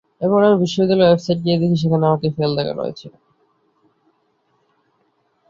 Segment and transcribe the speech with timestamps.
[0.21, 3.07] এরপর আমি বিশ্ববিদ্যালয়ের ওয়েবসাইটে গিয়ে দেখি সেখানে আমাকে ফেল দেখানো হয়েছে।